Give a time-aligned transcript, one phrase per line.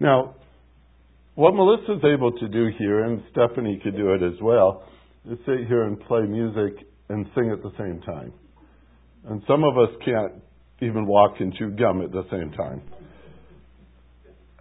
[0.00, 0.34] Now,
[1.34, 4.84] what Melissa's able to do here, and Stephanie could do it as well,
[5.30, 8.32] is sit here and play music and sing at the same time.
[9.28, 10.42] And some of us can't
[10.80, 12.82] even walk and chew gum at the same time.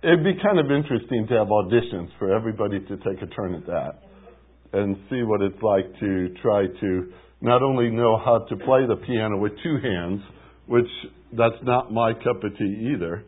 [0.04, 3.66] It'd be kind of interesting to have auditions for everybody to take a turn at
[3.66, 4.04] that
[4.74, 7.12] and see what it's like to try to
[7.42, 10.22] not only know how to play the piano with two hands,
[10.68, 10.88] which
[11.38, 13.24] that's not my cup of tea either,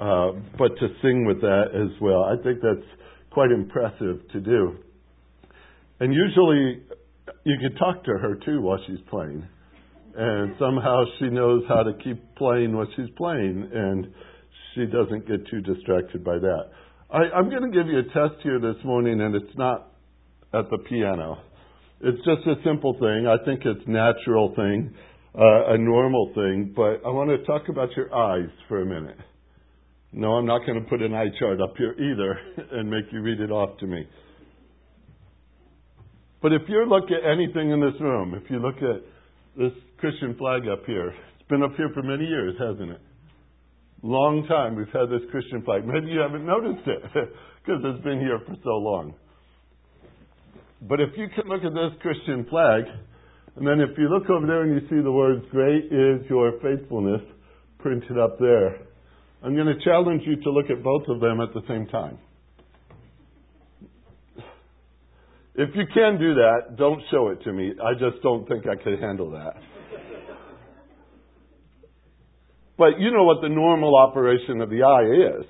[0.00, 2.24] uh, but to sing with that as well.
[2.24, 2.86] I think that's
[3.30, 4.76] quite impressive to do.
[6.00, 6.82] And usually
[7.44, 9.46] you can talk to her too while she's playing.
[10.16, 14.08] And somehow she knows how to keep playing what she's playing, and
[14.74, 16.70] she doesn't get too distracted by that.
[17.10, 19.92] I, I'm going to give you a test here this morning, and it's not
[20.52, 21.38] at the piano.
[22.00, 23.26] It's just a simple thing.
[23.26, 24.94] I think it's natural thing,
[25.34, 29.18] uh, a normal thing, but I want to talk about your eyes for a minute.
[30.12, 32.38] No, I'm not going to put an eye chart up here either
[32.78, 34.06] and make you read it off to me.
[36.40, 39.02] But if you look at anything in this room, if you look at
[39.56, 43.00] this Christian flag up here, it's been up here for many years, hasn't it?
[44.02, 45.84] Long time we've had this Christian flag.
[45.84, 49.14] Maybe you haven't noticed it because it's been here for so long.
[50.82, 52.84] But if you can look at this Christian flag,
[53.56, 56.52] and then if you look over there and you see the words, Great is your
[56.62, 57.22] faithfulness,
[57.80, 58.87] printed up there,
[59.42, 62.18] I'm going to challenge you to look at both of them at the same time.
[65.54, 67.72] If you can do that, don't show it to me.
[67.82, 69.54] I just don't think I could handle that.
[72.76, 75.46] But you know what the normal operation of the eye is.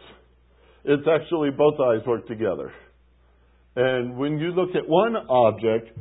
[0.85, 2.73] It's actually both eyes work together.
[3.77, 5.97] And when you look at one object,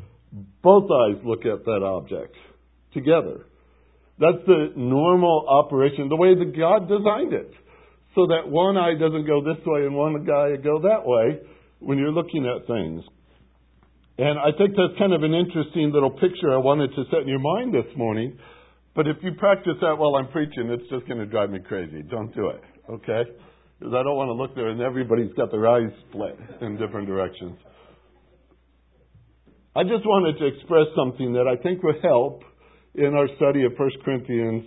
[0.62, 2.36] both eyes look at that object
[2.94, 3.46] together.
[4.20, 7.54] That's the normal operation, the way that God designed it
[8.18, 11.38] so that one eye doesn't go this way and one eye go that way
[11.78, 13.06] when you're looking at things.
[14.18, 17.28] And I think that's kind of an interesting little picture I wanted to set in
[17.28, 18.36] your mind this morning.
[18.96, 22.02] But if you practice that while I'm preaching, it's just going to drive me crazy.
[22.10, 23.30] Don't do it, okay?
[23.78, 27.06] Because I don't want to look there and everybody's got their eyes split in different
[27.06, 27.60] directions.
[29.76, 32.42] I just wanted to express something that I think will help
[32.96, 34.66] in our study of 1 Corinthians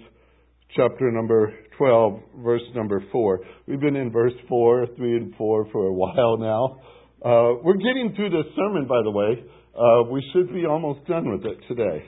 [0.77, 3.41] chapter number 12, verse number 4.
[3.67, 6.79] We've been in verse 4, 3 and 4 for a while now.
[7.25, 9.43] Uh, we're getting through this sermon, by the way.
[9.75, 12.05] Uh, we should be almost done with it today.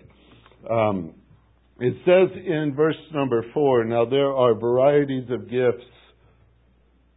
[0.71, 1.15] Um,
[1.81, 5.89] it says in verse number 4 Now there are varieties of gifts,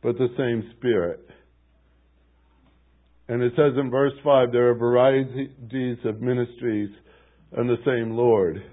[0.02, 1.28] but the same Spirit.
[3.28, 6.90] And it says in verse 5 there are varieties of ministries
[7.52, 8.64] and the same Lord.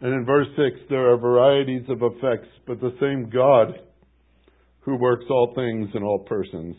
[0.00, 3.80] And in verse 6, there are varieties of effects, but the same God
[4.80, 6.76] who works all things in all persons.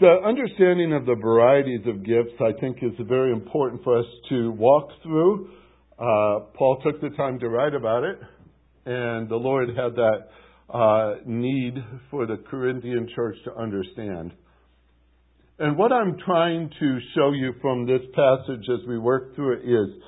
[0.00, 4.50] The understanding of the varieties of gifts, I think, is very important for us to
[4.52, 5.50] walk through.
[5.98, 8.18] Uh, Paul took the time to write about it,
[8.86, 10.28] and the Lord had that
[10.72, 11.74] uh, need
[12.10, 14.32] for the Corinthian church to understand.
[15.58, 19.68] And what I'm trying to show you from this passage as we work through it
[19.68, 20.02] is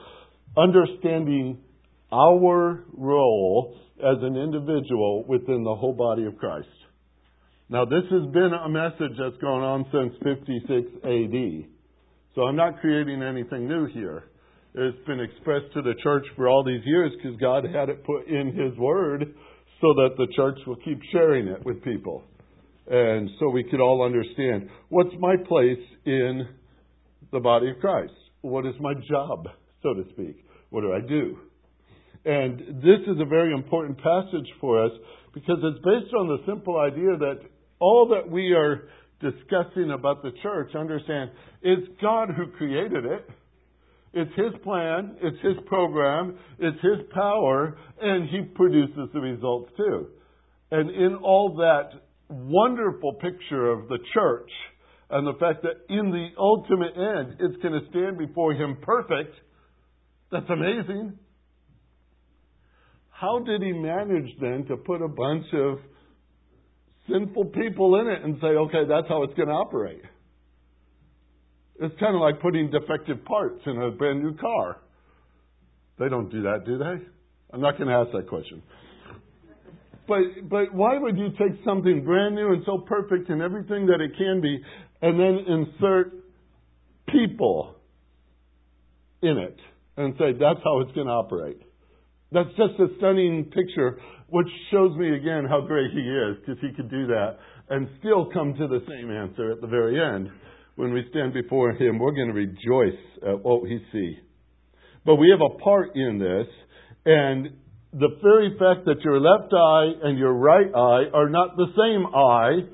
[0.56, 1.58] understanding
[2.12, 6.66] our role as an individual within the whole body of Christ.
[7.68, 11.70] Now, this has been a message that's gone on since 56 AD.
[12.34, 14.24] So I'm not creating anything new here.
[14.74, 18.26] It's been expressed to the church for all these years because God had it put
[18.26, 19.32] in His Word
[19.80, 22.24] so that the church will keep sharing it with people
[22.88, 26.48] and so we could all understand what's my place in
[27.32, 28.12] the body of Christ?
[28.42, 29.48] What is my job,
[29.82, 30.44] so to speak?
[30.70, 31.38] What do I do?
[32.24, 34.92] And this is a very important passage for us
[35.32, 37.40] because it's based on the simple idea that
[37.78, 38.88] all that we are
[39.20, 41.30] discussing about the church, understand,
[41.62, 43.28] it's God who created it.
[44.12, 50.06] It's His plan, it's His program, it's His power, and He produces the results too.
[50.70, 51.90] And in all that,
[52.28, 54.50] wonderful picture of the church
[55.10, 59.34] and the fact that in the ultimate end, it's going to stand before Him perfect.
[60.32, 61.18] That's amazing.
[63.10, 65.78] How did He manage then to put a bunch of
[67.08, 70.02] sinful people in it and say, okay, that's how it's going to operate?
[71.78, 74.78] It's kind of like putting defective parts in a brand new car.
[75.98, 77.06] They don't do that, do they?
[77.52, 78.62] I'm not going to ask that question.
[80.08, 84.00] But, but why would you take something brand new and so perfect and everything that
[84.00, 84.60] it can be
[85.02, 86.12] and then insert
[87.08, 87.76] people
[89.22, 89.56] in it
[89.96, 91.60] and say that's how it's going to operate?
[92.32, 93.98] That's just a stunning picture
[94.28, 97.38] which shows me again how great He is, because He could do that
[97.68, 100.30] and still come to the same answer at the very end.
[100.76, 104.18] When we stand before Him, we're going to rejoice at what we see.
[105.04, 106.46] But we have a part in this,
[107.06, 107.50] and
[107.98, 112.06] the very fact that your left eye and your right eye are not the same
[112.14, 112.68] eye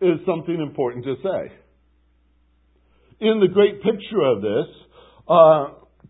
[0.00, 1.52] is something important to say.
[3.20, 4.66] In the great picture of this,
[5.26, 5.68] uh,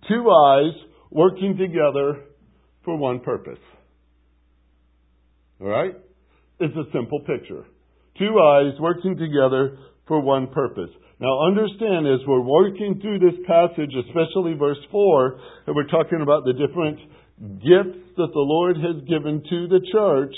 [0.09, 0.75] two eyes
[1.11, 2.25] working together
[2.85, 3.61] for one purpose.
[5.61, 5.95] All right?
[6.59, 7.65] It's a simple picture.
[8.19, 9.79] Two eyes working together
[10.09, 10.91] for one purpose.
[11.21, 16.45] Now understand as we're working through this passage, especially verse 4, and we're talking about
[16.45, 16.99] the different
[17.41, 20.35] gifts that the Lord has given to the church,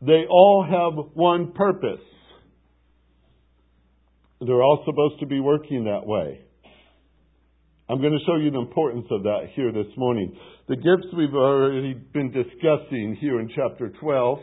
[0.00, 2.04] they all have one purpose.
[4.40, 6.40] They're all supposed to be working that way.
[7.88, 10.36] I'm going to show you the importance of that here this morning.
[10.68, 14.38] The gifts we've already been discussing here in chapter 12,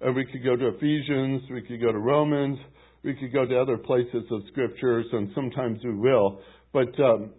[0.00, 2.58] and we could go to Ephesians, we could go to Romans,
[3.04, 6.40] we could go to other places of scriptures, and sometimes we will.
[6.72, 7.30] But um,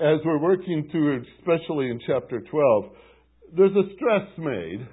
[0.00, 2.84] as we're working through, especially in chapter 12,
[3.56, 4.86] there's a stress made,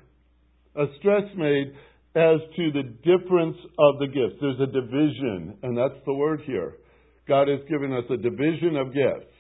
[0.76, 1.74] a stress made
[2.16, 4.36] as to the difference of the gifts.
[4.42, 6.76] There's a division, and that's the word here.
[7.28, 9.34] God has given us a division of gifts,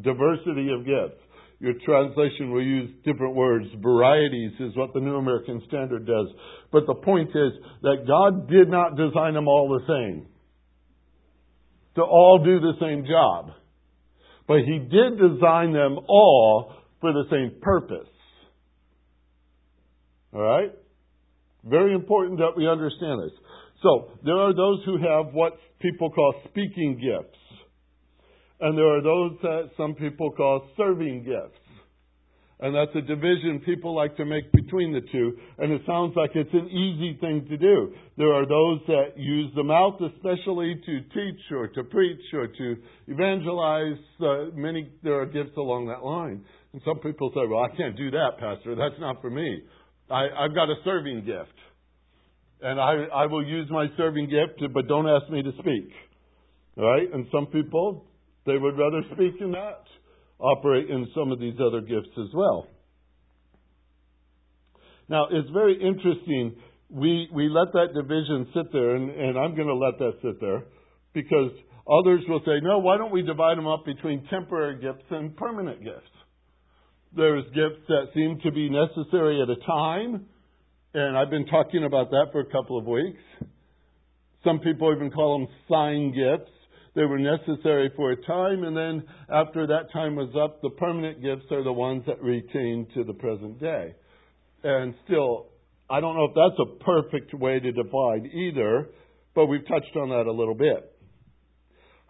[0.00, 1.20] diversity of gifts.
[1.60, 3.66] Your translation will use different words.
[3.80, 6.26] Varieties is what the New American Standard does.
[6.72, 7.52] But the point is
[7.82, 10.26] that God did not design them all the same,
[11.94, 13.52] to all do the same job.
[14.48, 18.08] But He did design them all for the same purpose.
[20.32, 20.72] All right?
[21.64, 23.32] Very important that we understand this.
[23.82, 27.38] So, there are those who have what people call speaking gifts.
[28.60, 31.58] And there are those that some people call serving gifts.
[32.62, 35.36] And that's a division people like to make between the two.
[35.58, 37.92] And it sounds like it's an easy thing to do.
[38.16, 42.76] There are those that use the mouth especially to teach or to preach or to
[43.08, 43.98] evangelize.
[44.20, 46.44] Uh, many, there are gifts along that line.
[46.72, 48.76] And some people say, well, I can't do that, Pastor.
[48.76, 49.62] That's not for me.
[50.10, 51.58] I, I've got a serving gift.
[52.60, 55.90] And I, I will use my serving gift, but don't ask me to speak.
[56.76, 57.12] All right?
[57.12, 58.06] And some people,
[58.46, 59.82] they would rather speak and not
[60.38, 62.68] operate in some of these other gifts as well.
[65.08, 66.56] Now, it's very interesting.
[66.88, 70.40] We, we let that division sit there, and, and I'm going to let that sit
[70.40, 70.64] there
[71.14, 71.50] because
[72.00, 75.82] others will say, no, why don't we divide them up between temporary gifts and permanent
[75.82, 76.10] gifts?
[77.14, 80.24] There's gifts that seem to be necessary at a time,
[80.94, 83.20] and I've been talking about that for a couple of weeks.
[84.42, 86.50] Some people even call them sign gifts.
[86.94, 91.22] They were necessary for a time, and then after that time was up, the permanent
[91.22, 93.94] gifts are the ones that retain to the present day.
[94.64, 95.48] And still,
[95.90, 98.88] I don't know if that's a perfect way to divide either,
[99.34, 100.91] but we've touched on that a little bit.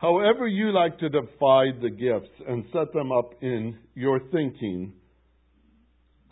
[0.02, 4.94] However, you like to divide the gifts and set them up in your thinking,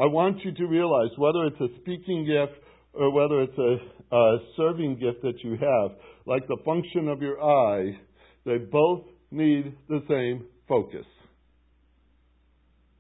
[0.01, 2.61] I want you to realize whether it's a speaking gift
[2.93, 5.97] or whether it's a, a serving gift that you have,
[6.27, 7.97] like the function of your eye,
[8.45, 11.07] they both need the same focus.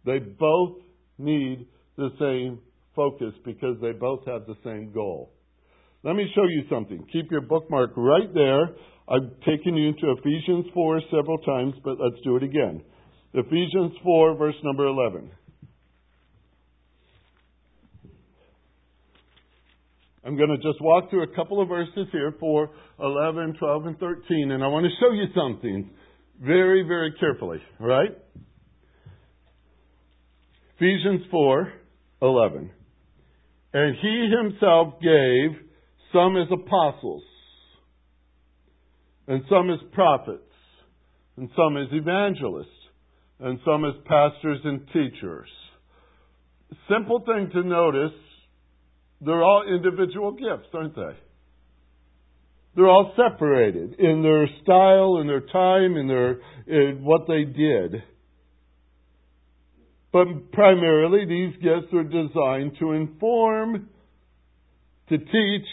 [0.07, 0.77] They both
[1.19, 1.67] need
[1.97, 2.61] the same
[2.95, 5.33] focus because they both have the same goal.
[6.05, 7.07] Let me show you something.
[7.13, 8.71] Keep your bookmark right there.
[9.11, 12.83] I've taken you to Ephesians 4 several times, but let's do it again.
[13.35, 15.31] Ephesians 4, verse number 11.
[20.25, 23.99] I'm going to just walk through a couple of verses here 4, 11, 12, and
[23.99, 25.91] 13, and I want to show you something
[26.41, 28.11] very, very carefully, right?
[30.77, 31.73] Ephesians 4,
[32.23, 32.71] 11.
[33.73, 35.59] And he himself gave
[36.13, 37.23] some as apostles,
[39.31, 40.43] and some as prophets,
[41.37, 42.67] and some as evangelists,
[43.39, 45.49] and some as pastors and teachers.
[46.89, 48.19] Simple thing to notice,
[49.21, 51.17] they're all individual gifts, aren't they?
[52.75, 58.03] They're all separated in their style, in their time, in their in what they did.
[60.13, 63.91] But primarily, these gifts are designed to inform,
[65.09, 65.69] to teach,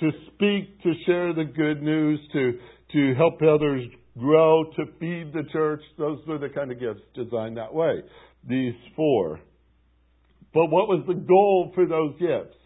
[0.00, 2.58] to speak, to share the good news, to,
[2.92, 3.82] to help others
[4.18, 5.80] grow, to feed the church.
[5.98, 8.02] Those were the kind of gifts designed that way.
[8.48, 9.40] These four.
[10.54, 12.56] But what was the goal for those gifts?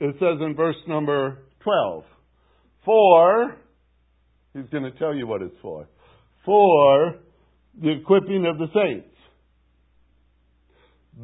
[0.00, 2.04] It says in verse number 12,
[2.84, 3.56] for,
[4.54, 5.88] he's going to tell you what it's for,
[6.44, 7.16] for
[7.80, 9.14] the equipping of the saints.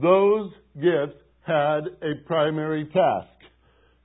[0.01, 3.34] Those gifts had a primary task.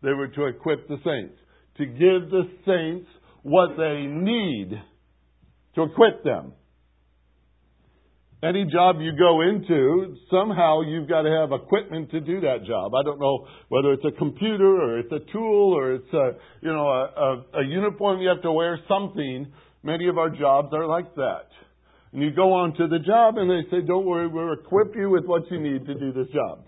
[0.01, 1.37] They were to equip the saints,
[1.77, 3.09] to give the saints
[3.43, 4.81] what they need
[5.75, 6.53] to equip them.
[8.41, 12.93] Any job you go into, somehow you've got to have equipment to do that job.
[12.95, 16.71] I don't know whether it's a computer or it's a tool or it's a, you
[16.71, 19.51] know, a, a, a uniform you have to wear, something.
[19.83, 21.47] Many of our jobs are like that.
[22.13, 25.09] And you go on to the job and they say, don't worry, we'll equip you
[25.09, 26.63] with what you need to do this job.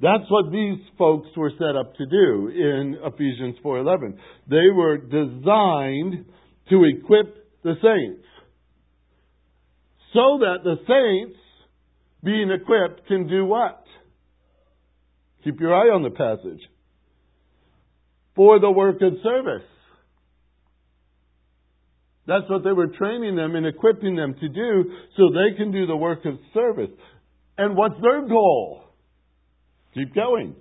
[0.00, 4.18] That's what these folks were set up to do in Ephesians 4:11.
[4.46, 6.26] They were designed
[6.68, 8.26] to equip the saints
[10.12, 11.38] so that the saints,
[12.22, 13.84] being equipped, can do what?
[15.44, 16.60] Keep your eye on the passage.
[18.34, 19.68] For the work of service.
[22.26, 25.86] That's what they were training them and equipping them to do so they can do
[25.86, 26.90] the work of service.
[27.56, 28.85] And what's their goal?
[29.96, 30.54] Keep going.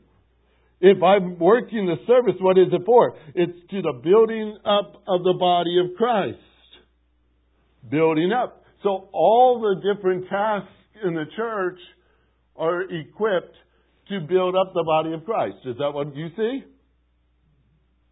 [0.79, 3.15] If I'm working the service, what is it for?
[3.33, 6.39] It's to the building up of the body of Christ.
[7.89, 8.63] Building up.
[8.81, 10.71] So all the different tasks
[11.03, 11.79] in the church
[12.55, 13.55] are equipped
[14.09, 15.57] to build up the body of Christ.
[15.65, 16.63] Is that what you see?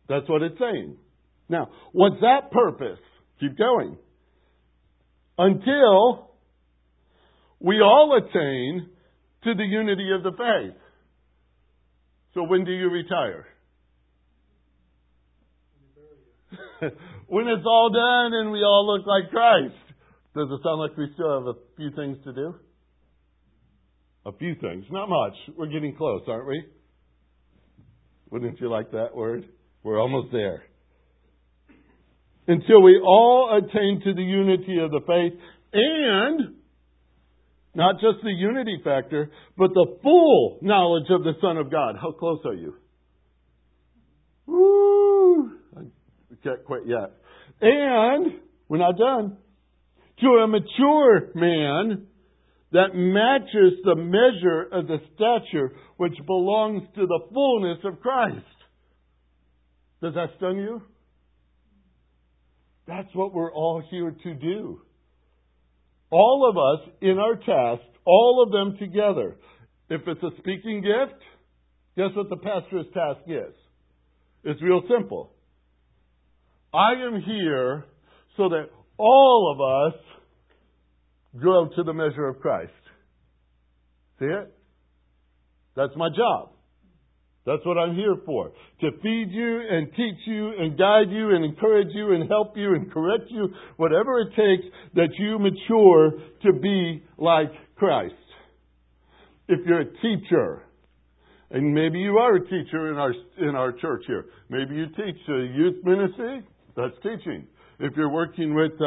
[0.10, 0.98] That's what it's saying.
[1.48, 3.00] Now, what's that purpose?
[3.40, 3.98] Keep going.
[5.38, 6.32] Until
[7.60, 8.90] we all attain
[9.44, 10.83] to the unity of the faith.
[12.34, 13.46] So when do you retire?
[17.28, 19.76] when it's all done and we all look like Christ.
[20.36, 22.56] Does it sound like we still have a few things to do?
[24.26, 24.86] A few things.
[24.90, 25.34] Not much.
[25.56, 26.64] We're getting close, aren't we?
[28.32, 29.46] Wouldn't you like that word?
[29.84, 30.64] We're almost there.
[32.48, 35.40] Until we all attain to the unity of the faith
[35.72, 36.56] and
[37.76, 41.96] not just the unity factor, but the full knowledge of the Son of God.
[42.00, 42.76] How close are you?
[44.46, 45.52] Woo!
[45.76, 47.12] I can't quit yet.
[47.62, 48.34] And
[48.68, 49.38] we're not done
[50.20, 52.08] to a mature man
[52.72, 58.46] that matches the measure of the stature which belongs to the fullness of Christ.
[60.02, 60.82] Does that stun you?
[62.88, 64.82] That's what we're all here to do.
[66.14, 69.36] All of us in our task, all of them together.
[69.90, 71.20] If it's a speaking gift,
[71.98, 73.56] guess what the pastor's task is?
[74.44, 75.32] It's real simple.
[76.72, 77.86] I am here
[78.38, 78.66] so that
[78.98, 80.00] all of us
[81.42, 82.72] grow to the measure of Christ.
[84.20, 84.54] See it?
[85.76, 86.52] That's my job.
[87.46, 88.52] That's what I'm here for.
[88.82, 92.74] To feed you and teach you and guide you and encourage you and help you
[92.74, 96.12] and correct you, whatever it takes that you mature
[96.44, 98.14] to be like Christ.
[99.50, 100.64] If you're a teacher,
[101.52, 105.18] and maybe you are a teacher in our, in our church here, maybe you teach
[105.28, 106.44] a youth ministry,
[106.78, 107.46] that's teaching.
[107.80, 108.86] If you're working with uh,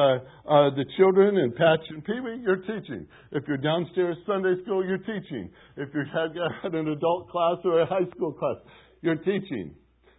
[0.48, 3.06] uh, the children and Patch and Pee Wee, you're teaching.
[3.32, 5.50] If you're downstairs Sunday school, you're teaching.
[5.76, 8.56] If you have got an adult class or a high school class,
[9.02, 9.74] you're teaching.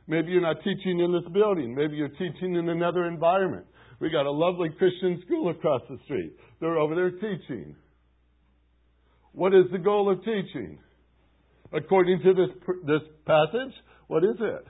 [0.07, 1.75] Maybe you're not teaching in this building.
[1.75, 3.65] Maybe you're teaching in another environment.
[3.99, 6.33] We got a lovely Christian school across the street.
[6.59, 7.75] They're over there teaching.
[9.31, 10.79] What is the goal of teaching?
[11.73, 12.49] According to this
[12.85, 13.73] this passage,
[14.07, 14.65] what is it?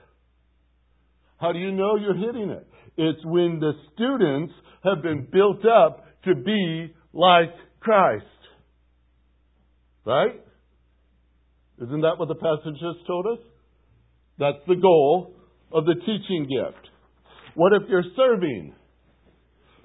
[1.38, 2.67] How do you know you're hitting it?
[2.98, 4.52] It's when the students
[4.82, 8.24] have been built up to be like Christ.
[10.04, 10.40] Right?
[11.80, 13.38] Isn't that what the passage just told us?
[14.40, 15.36] That's the goal
[15.72, 16.88] of the teaching gift.
[17.54, 18.74] What if you're serving?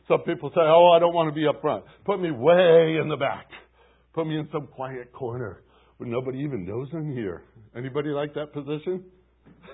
[0.08, 1.84] Some people say, Oh, I don't want to be up front.
[2.05, 3.46] Put me way in the back.
[4.13, 5.62] Put me in some quiet corner
[5.98, 7.43] where nobody even knows I'm here.
[7.75, 9.05] Anybody like that position?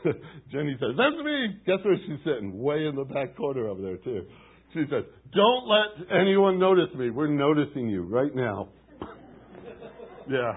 [0.51, 1.62] Jenny says, That's me.
[1.65, 2.58] Guess where she's sitting?
[2.58, 4.25] Way in the back corner over there, too.
[4.74, 5.03] She says,
[5.34, 7.10] Don't let anyone notice me.
[7.10, 8.70] We're noticing you right now.
[10.29, 10.53] yeah.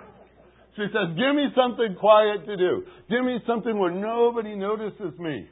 [0.77, 2.85] She says, Give me something quiet to do.
[3.09, 5.49] Give me something where nobody notices me.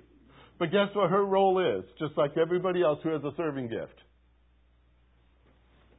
[0.59, 1.85] But guess what her role is?
[1.99, 3.97] Just like everybody else who has a serving gift.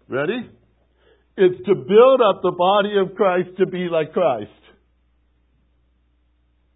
[0.08, 0.50] Ready?
[1.38, 4.52] It's to build up the body of Christ to be like Christ.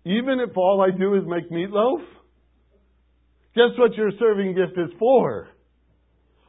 [0.06, 2.00] Even if all I do is make meatloaf?
[3.56, 5.48] Guess what your serving gift is for?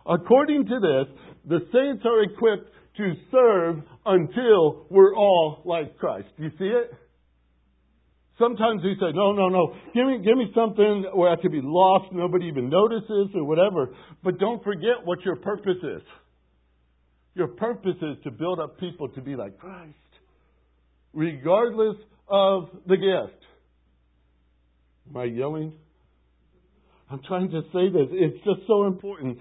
[0.04, 6.28] According to this, the saints are equipped to serve until we're all like Christ.
[6.36, 6.92] Do you see it?
[8.38, 11.62] Sometimes we say, no, no, no, give me, give me something where I could be
[11.62, 13.94] lost, nobody even notices or whatever.
[14.22, 16.02] But don't forget what your purpose is.
[17.34, 19.94] Your purpose is to build up people to be like Christ.
[21.16, 21.96] regardless
[22.28, 23.42] of the gift.
[25.08, 25.72] Am I yelling?
[27.10, 28.08] I'm trying to say this.
[28.10, 29.38] It's just so important.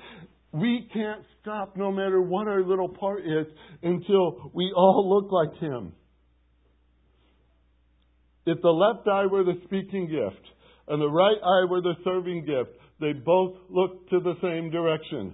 [0.52, 3.48] We can't stop no matter what our little part is
[3.82, 5.94] until we all look like Him.
[8.46, 10.46] If the left eye were the speaking gift
[10.88, 15.34] and the right eye were the serving gift, they both look to the same direction.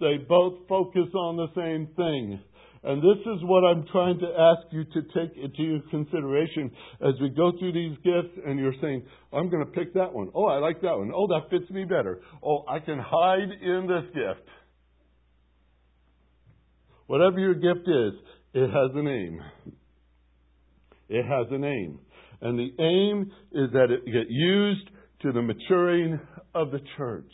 [0.00, 2.40] They both focus on the same thing.
[2.82, 6.70] And this is what I'm trying to ask you to take into consideration
[7.02, 10.30] as we go through these gifts and you're saying, I'm going to pick that one.
[10.34, 11.12] Oh, I like that one.
[11.14, 12.20] Oh, that fits me better.
[12.42, 14.48] Oh, I can hide in this gift.
[17.06, 18.12] Whatever your gift is,
[18.54, 19.40] it has a name.
[21.10, 21.98] It has a name.
[22.40, 24.88] And the aim is that it get used
[25.22, 26.18] to the maturing
[26.54, 27.30] of the church.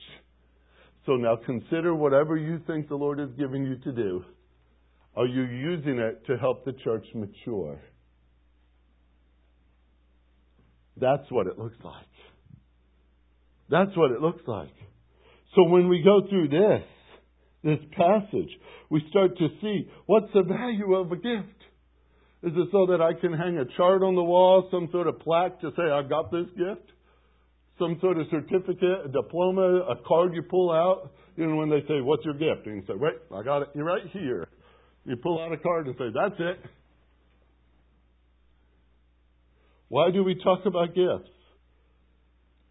[1.05, 4.25] So now consider whatever you think the Lord is giving you to do.
[5.17, 7.81] Are you using it to help the church mature?
[10.99, 12.05] That's what it looks like.
[13.71, 14.75] That's what it looks like.
[15.55, 16.87] So when we go through this,
[17.65, 18.51] this passage,
[18.91, 21.63] we start to see what's the value of a gift.
[22.43, 25.19] Is it so that I can hang a chart on the wall, some sort of
[25.21, 26.93] plaque to say I've got this gift?
[27.79, 31.13] Some sort of certificate, a diploma, a card you pull out?
[31.37, 32.67] You know, when they say, What's your gift?
[32.67, 33.69] And you say, Wait, I got it.
[33.75, 34.47] You're right here.
[35.07, 36.71] You pull out a card and say, That's it.
[39.89, 41.31] Why do we talk about gifts?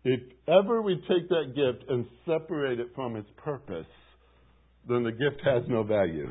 [0.04, 3.88] If ever we take that gift and separate it from its purpose,
[4.88, 6.30] then the gift has no value.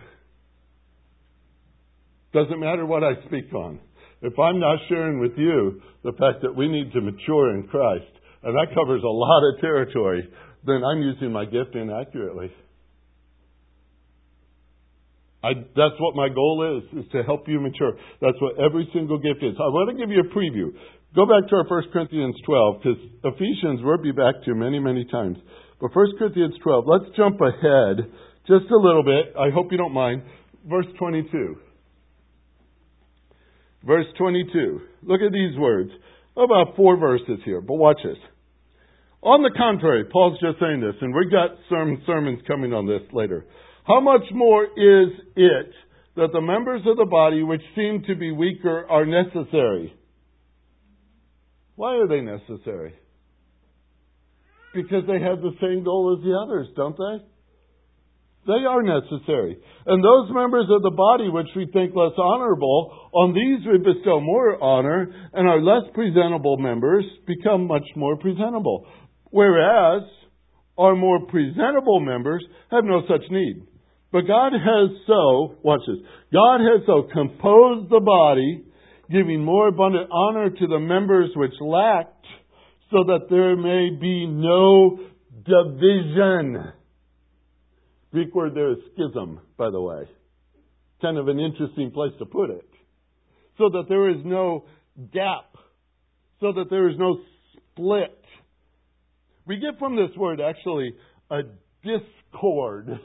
[2.34, 3.80] Doesn't matter what I speak on.
[4.20, 8.04] If I'm not sharing with you the fact that we need to mature in Christ,
[8.42, 10.28] and that covers a lot of territory,
[10.66, 12.52] then I'm using my gift inaccurately.
[15.44, 17.92] I, that's what my goal is, is to help you mature.
[18.20, 19.52] That's what every single gift is.
[19.60, 20.72] I want to give you a preview.
[21.14, 25.04] Go back to our 1 Corinthians 12, because Ephesians we'll be back to many, many
[25.04, 25.37] times.
[25.80, 28.09] But 1 Corinthians 12, let's jump ahead
[28.48, 29.37] just a little bit.
[29.38, 30.22] I hope you don't mind.
[30.64, 31.57] Verse 22.
[33.85, 34.80] Verse 22.
[35.02, 35.90] Look at these words.
[36.37, 38.16] About four verses here, but watch this.
[39.22, 43.02] On the contrary, Paul's just saying this, and we've got some sermons coming on this
[43.12, 43.46] later.
[43.87, 45.73] How much more is it
[46.16, 49.94] that the members of the body which seem to be weaker are necessary?
[51.77, 52.94] Why are they necessary?
[54.75, 57.25] Because they have the same goal as the others, don't they?
[58.47, 59.59] They are necessary.
[59.87, 64.20] And those members of the body which we think less honorable, on these we bestow
[64.20, 68.87] more honor, and our less presentable members become much more presentable.
[69.31, 70.03] Whereas
[70.77, 73.66] our more presentable members have no such need.
[74.14, 75.96] But God has so, watch this,
[76.33, 78.64] God has so composed the body,
[79.11, 82.24] giving more abundant honor to the members which lacked,
[82.92, 85.00] so that there may be no
[85.44, 86.74] division.
[88.12, 90.09] Greek word there is schism, by the way.
[91.03, 92.68] Kind of an interesting place to put it.
[93.59, 94.66] So that there is no
[95.12, 95.57] gap,
[96.38, 97.18] so that there is no
[97.72, 98.16] split.
[99.44, 100.94] We get from this word actually
[101.33, 101.40] a
[101.83, 103.00] discord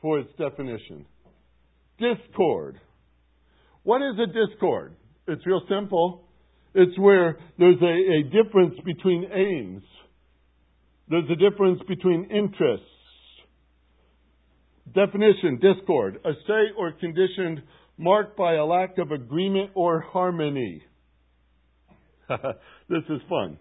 [0.00, 1.06] for its definition.
[1.98, 2.80] Discord.
[3.82, 4.94] What is a discord?
[5.28, 6.24] It's real simple.
[6.74, 9.82] It's where there's a, a difference between aims.
[11.08, 12.86] There's a difference between interests.
[14.94, 16.20] Definition discord.
[16.24, 17.62] A state or condition
[17.98, 20.82] marked by a lack of agreement or harmony.
[22.28, 23.58] this is fun.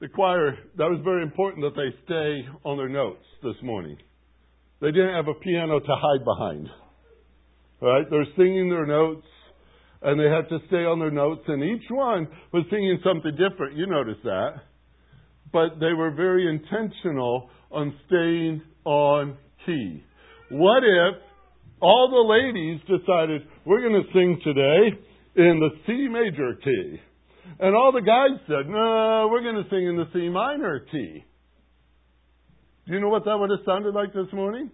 [0.00, 3.96] The choir, that was very important that they stay on their notes this morning.
[4.80, 6.68] They didn't have a piano to hide behind.
[7.80, 8.04] Right?
[8.10, 9.26] They're singing their notes
[10.02, 13.76] and they had to stay on their notes and each one was singing something different.
[13.76, 14.50] You notice that.
[15.52, 20.02] But they were very intentional on staying on key.
[20.50, 21.14] What if
[21.80, 24.98] all the ladies decided we're going to sing today
[25.36, 27.00] in the C major key?
[27.60, 31.24] And all the guys said, no, we're going to sing in the C minor key.
[32.86, 34.70] Do you know what that would have sounded like this morning?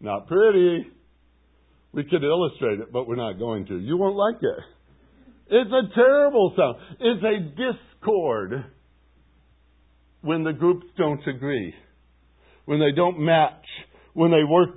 [0.00, 0.86] Not pretty.
[1.92, 3.78] We could illustrate it, but we're not going to.
[3.78, 4.64] You won't like it.
[5.50, 6.76] It's a terrible sound.
[7.00, 8.64] It's a discord
[10.20, 11.74] when the groups don't agree,
[12.64, 13.64] when they don't match,
[14.14, 14.70] when they work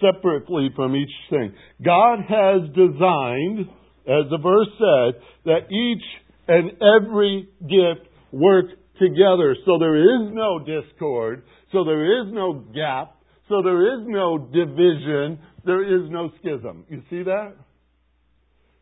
[0.00, 1.54] separately from each thing.
[1.84, 3.60] God has designed,
[4.06, 6.04] as the verse said, that each
[6.46, 8.66] and every gift work
[9.02, 9.56] together.
[9.66, 11.42] So there is no discord.
[11.72, 13.18] So there is no gap.
[13.48, 16.84] So there is no division there is no schism.
[16.88, 17.54] You see that?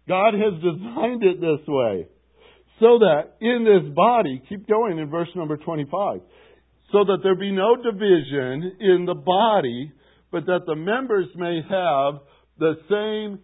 [0.09, 2.07] God has designed it this way.
[2.81, 6.21] So that in this body, keep going in verse number 25,
[6.91, 9.93] so that there be no division in the body,
[10.33, 12.21] but that the members may have
[12.59, 13.41] the same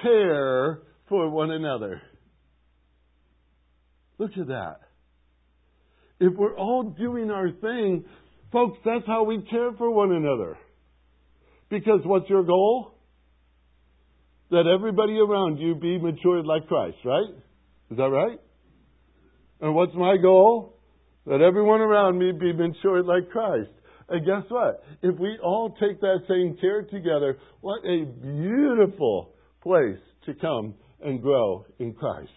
[0.00, 2.00] care for one another.
[4.18, 4.76] Look at that.
[6.18, 8.04] If we're all doing our thing,
[8.52, 10.56] folks, that's how we care for one another.
[11.68, 12.92] Because what's your goal?
[14.50, 17.34] That everybody around you be matured like Christ, right?
[17.90, 18.38] Is that right?
[19.60, 20.78] And what's my goal?
[21.26, 23.70] That everyone around me be matured like Christ.
[24.08, 24.84] And guess what?
[25.02, 31.20] If we all take that same care together, what a beautiful place to come and
[31.20, 32.30] grow in Christ.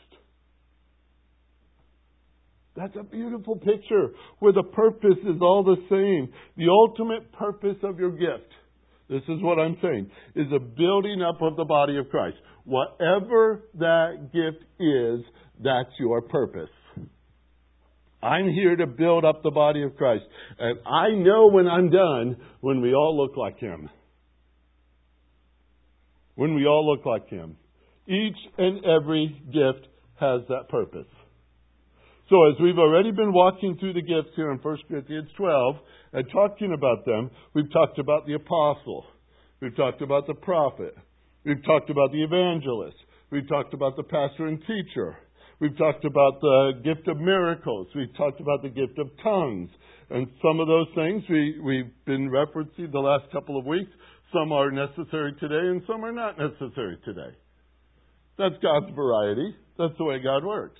[2.80, 6.34] That's a beautiful picture where the purpose is all the same.
[6.56, 8.54] The ultimate purpose of your gift,
[9.10, 12.38] this is what I'm saying, is a building up of the body of Christ.
[12.63, 15.26] Whatever that gift is,
[15.62, 16.70] that's your purpose.
[18.24, 20.24] I'm here to build up the body of Christ.
[20.58, 23.89] And I know when I'm done when we all look like Him.
[26.36, 27.58] When we all look like Him.
[28.08, 29.86] Each and every gift
[30.22, 31.08] has that purpose.
[32.30, 35.76] So, as we've already been walking through the gifts here in 1 Corinthians 12
[36.13, 39.04] and talking about them, we've talked about the apostle,
[39.60, 40.96] we've talked about the prophet,
[41.44, 42.98] we've talked about the evangelist,
[43.32, 45.18] we've talked about the pastor and teacher,
[45.60, 49.72] we've talked about the gift of miracles, we've talked about the gift of tongues.
[50.12, 53.92] And some of those things we, we've been referencing the last couple of weeks.
[54.34, 57.36] Some are necessary today and some are not necessary today.
[58.38, 59.56] That's God's variety.
[59.80, 60.80] That's the way God works.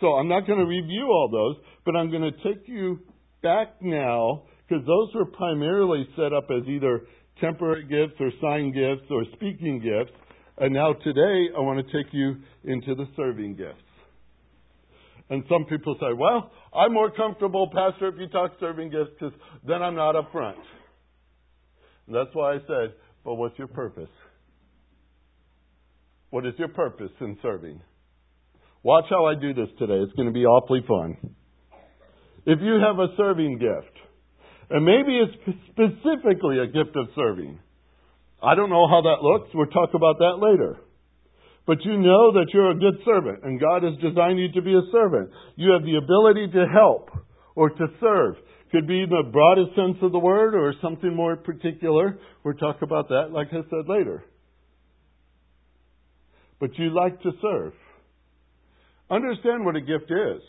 [0.00, 3.00] So I'm not going to review all those, but I'm going to take you
[3.42, 7.02] back now because those were primarily set up as either
[7.40, 10.12] temporary gifts or sign gifts or speaking gifts.
[10.58, 13.82] And now today I want to take you into the serving gifts.
[15.28, 19.34] And some people say, well, I'm more comfortable, Pastor, if you talk serving gifts because
[19.66, 20.58] then I'm not up front.
[22.06, 24.10] And that's why I said, but what's your purpose?
[26.30, 27.80] What is your purpose in serving?
[28.86, 29.98] Watch how I do this today.
[29.98, 31.18] It's going to be awfully fun.
[32.46, 33.96] If you have a serving gift,
[34.70, 35.34] and maybe it's
[35.74, 37.58] specifically a gift of serving,
[38.40, 39.50] I don't know how that looks.
[39.52, 40.78] We'll talk about that later.
[41.66, 44.74] But you know that you're a good servant, and God has designed you to be
[44.78, 45.30] a servant.
[45.56, 47.10] You have the ability to help
[47.56, 48.36] or to serve.
[48.70, 52.20] Could be the broadest sense of the word or something more particular.
[52.44, 54.22] We'll talk about that, like I said, later
[56.58, 57.72] but you like to serve.
[59.10, 60.42] Understand what a gift is.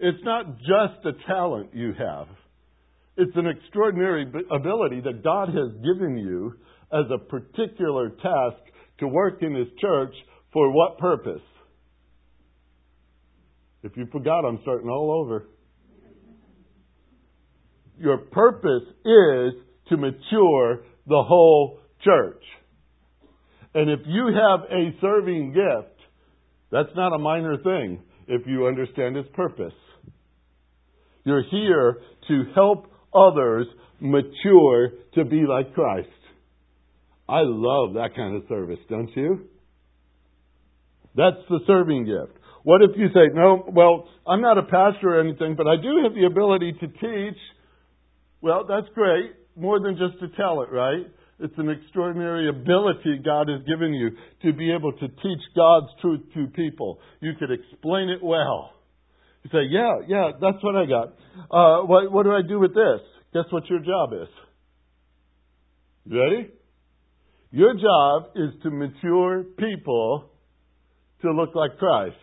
[0.00, 2.26] It's not just a talent you have.
[3.16, 6.54] It's an extraordinary ability that God has given you
[6.92, 8.62] as a particular task
[9.00, 10.14] to work in His church
[10.52, 11.42] for what purpose?
[13.82, 15.46] If you forgot, I'm starting all over.
[17.98, 19.52] Your purpose is
[19.88, 22.42] to mature the whole church.
[23.74, 25.97] And if you have a serving gift,
[26.70, 29.72] that's not a minor thing if you understand its purpose.
[31.24, 33.66] You're here to help others
[34.00, 36.08] mature to be like Christ.
[37.28, 39.48] I love that kind of service, don't you?
[41.14, 42.38] That's the serving gift.
[42.62, 46.02] What if you say, no, well, I'm not a pastor or anything, but I do
[46.04, 47.38] have the ability to teach?
[48.40, 49.32] Well, that's great.
[49.56, 51.06] More than just to tell it, right?
[51.40, 54.10] It's an extraordinary ability God has given you
[54.42, 56.98] to be able to teach God's truth to people.
[57.20, 58.72] You could explain it well.
[59.44, 61.08] You say, yeah, yeah, that's what I got.
[61.50, 63.00] Uh, what, what do I do with this?
[63.32, 64.28] Guess what your job is?
[66.06, 66.50] You ready?
[67.52, 70.30] Your job is to mature people
[71.22, 72.16] to look like Christ.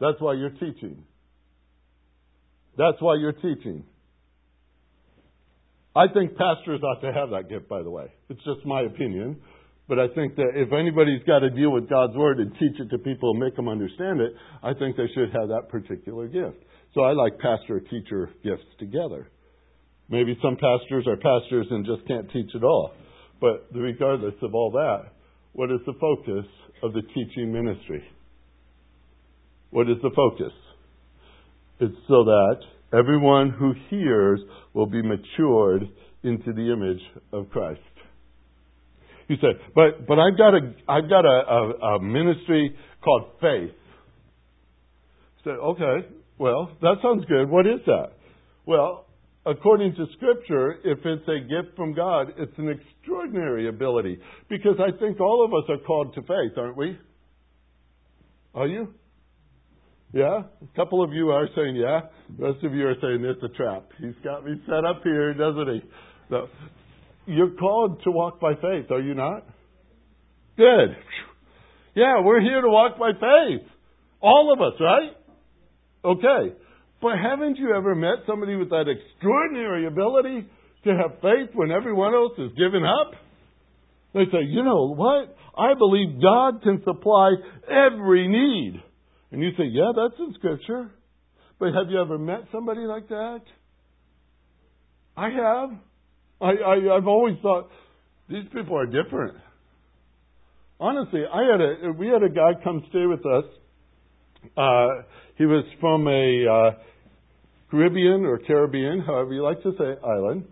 [0.00, 1.04] That's why you're teaching.
[2.78, 3.84] That's why you're teaching.
[5.94, 8.06] I think pastors ought to have that gift, by the way.
[8.28, 9.40] It's just my opinion.
[9.88, 12.90] But I think that if anybody's got to deal with God's Word and teach it
[12.90, 16.62] to people and make them understand it, I think they should have that particular gift.
[16.94, 19.28] So I like pastor teacher gifts together.
[20.08, 22.92] Maybe some pastors are pastors and just can't teach at all.
[23.40, 25.10] But regardless of all that,
[25.54, 26.46] what is the focus
[26.84, 28.04] of the teaching ministry?
[29.70, 30.52] What is the focus?
[31.80, 32.56] It's so that
[32.92, 34.40] Everyone who hears
[34.74, 35.82] will be matured
[36.22, 37.00] into the image
[37.32, 37.80] of Christ.
[39.28, 43.70] You say, but but I've got a I've got a, a, a ministry called faith.
[45.44, 47.48] Say, okay, well, that sounds good.
[47.48, 48.12] What is that?
[48.66, 49.06] Well,
[49.46, 54.18] according to Scripture, if it's a gift from God, it's an extraordinary ability.
[54.48, 56.98] Because I think all of us are called to faith, aren't we?
[58.54, 58.92] Are you?
[60.12, 60.42] Yeah?
[60.62, 62.00] A couple of you are saying yeah.
[62.38, 63.88] The rest of you are saying it's a trap.
[63.98, 65.82] He's got me set up here, doesn't he?
[67.26, 69.46] You're called to walk by faith, are you not?
[70.56, 70.96] Good.
[71.94, 73.66] Yeah, we're here to walk by faith.
[74.20, 75.12] All of us, right?
[76.04, 76.56] Okay.
[77.00, 80.46] But haven't you ever met somebody with that extraordinary ability
[80.84, 83.12] to have faith when everyone else is giving up?
[84.12, 85.36] They say, you know what?
[85.56, 87.34] I believe God can supply
[87.68, 88.82] every need.
[89.32, 90.90] And you say, yeah, that's in Scripture.
[91.58, 93.42] But have you ever met somebody like that?
[95.16, 95.70] I have.
[96.40, 97.68] I, I, I've always thought
[98.28, 99.36] these people are different.
[100.80, 103.44] Honestly, I had a we had a guy come stay with us.
[104.56, 105.02] Uh,
[105.36, 106.82] he was from a uh,
[107.70, 110.44] Caribbean or Caribbean, however you like to say, island,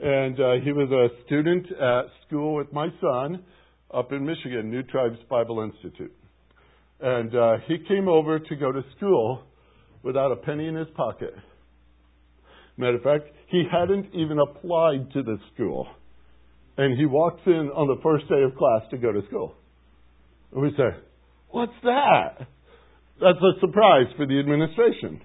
[0.00, 3.44] and uh, he was a student at school with my son
[3.94, 6.12] up in Michigan, New Tribes Bible Institute.
[7.02, 9.42] And uh, he came over to go to school
[10.02, 11.34] without a penny in his pocket.
[12.76, 15.86] Matter of fact, he hadn't even applied to the school.
[16.76, 19.54] And he walks in on the first day of class to go to school.
[20.52, 20.96] And we say,
[21.50, 22.46] What's that?
[23.20, 25.20] That's a surprise for the administration.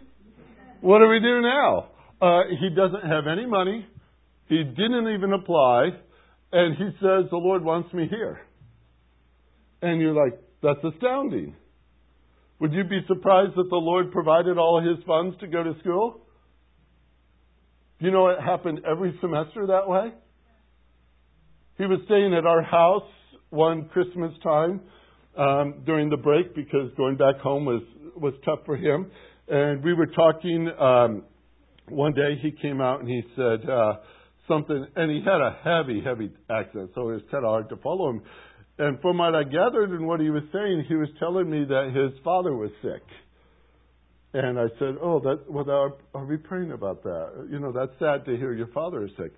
[0.81, 1.89] What do we do now?
[2.21, 3.85] Uh, he doesn't have any money.
[4.49, 5.89] He didn't even apply.
[6.51, 8.39] And he says, The Lord wants me here.
[9.81, 11.55] And you're like, That's astounding.
[12.59, 16.21] Would you be surprised that the Lord provided all his funds to go to school?
[17.99, 20.13] You know, it happened every semester that way.
[21.77, 23.09] He was staying at our house
[23.49, 24.81] one Christmas time
[25.37, 27.81] um, during the break because going back home was
[28.15, 29.11] was tough for him.
[29.47, 30.69] And we were talking.
[30.79, 31.23] Um,
[31.89, 33.93] one day he came out and he said uh,
[34.47, 37.77] something, and he had a heavy, heavy accent, so it was kind of hard to
[37.77, 38.21] follow him.
[38.77, 41.93] And from what I gathered and what he was saying, he was telling me that
[41.95, 43.03] his father was sick.
[44.33, 47.47] And I said, "Oh, that well, are, are we praying about that?
[47.49, 49.31] You know, that's sad to hear your father is sick."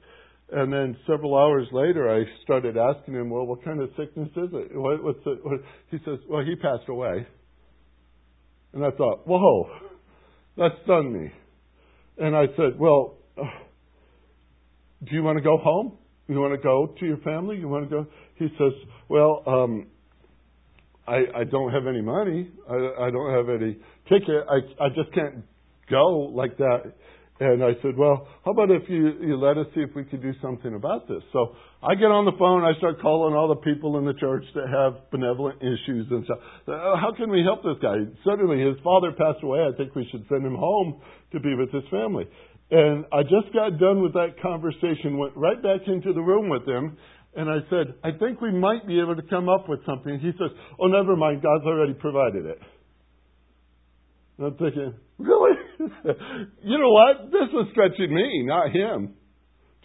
[0.51, 4.49] And then several hours later, I started asking him, "Well, what kind of sickness is
[4.53, 4.75] it?
[4.75, 5.59] What, what's it?" What?
[5.91, 7.27] He says, "Well, he passed away."
[8.73, 9.69] And I thought, "Whoa,
[10.57, 11.31] that stunned me."
[12.17, 13.43] And I said, "Well, uh,
[15.03, 15.99] do you want to go home?
[16.27, 17.57] You want to go to your family?
[17.57, 18.73] You want to go?" He says,
[19.09, 19.87] "Well, um,
[21.07, 22.51] I, I don't have any money.
[22.69, 23.77] I, I don't have any
[24.09, 24.43] ticket.
[24.49, 25.45] I, I just can't
[25.89, 26.93] go like that.
[27.39, 30.23] And I said, well, how about if you, you let us see if we could
[30.23, 31.21] do something about this?
[31.31, 32.65] So I get on the phone.
[32.65, 36.39] I start calling all the people in the church that have benevolent issues and stuff.
[36.67, 37.93] Uh, how can we help this guy?
[38.25, 39.61] Suddenly his father passed away.
[39.61, 40.99] I think we should send him home
[41.31, 42.25] to be with his family.
[42.71, 46.67] And I just got done with that conversation, went right back into the room with
[46.67, 46.97] him,
[47.37, 50.13] and I said, I think we might be able to come up with something.
[50.13, 50.49] And He says,
[50.81, 51.43] Oh, never mind.
[51.43, 52.59] God's already provided it.
[54.37, 55.57] And I'm thinking, Really?
[55.79, 57.29] you know what?
[57.29, 59.13] This was stretching me, not him.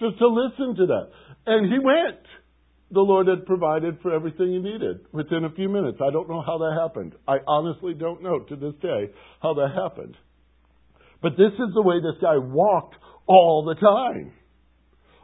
[0.01, 1.09] Just to listen to that.
[1.47, 2.25] And he went.
[2.91, 5.99] The Lord had provided for everything he needed within a few minutes.
[6.07, 7.15] I don't know how that happened.
[7.27, 10.17] I honestly don't know to this day how that happened.
[11.23, 14.33] But this is the way this guy walked all the time